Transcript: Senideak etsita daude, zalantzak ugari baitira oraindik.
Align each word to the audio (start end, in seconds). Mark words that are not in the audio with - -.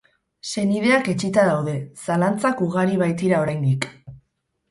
Senideak 0.51 1.09
etsita 1.13 1.43
daude, 1.49 1.75
zalantzak 2.05 2.65
ugari 2.69 2.99
baitira 3.05 3.43
oraindik. 3.43 3.87